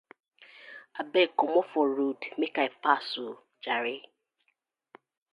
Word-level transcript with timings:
Abeg 0.99 1.29
komot 1.37 1.67
for 1.71 1.85
road 1.97 2.21
mek 2.39 2.55
I 2.65 2.67
pass 2.83 3.07
oh 3.25 3.35
jare. 3.63 3.97